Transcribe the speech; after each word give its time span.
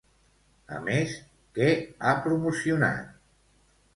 A 0.77 0.77
més, 0.85 1.11
què 1.59 1.69
ha 2.11 2.15
promocionat? 2.23 3.15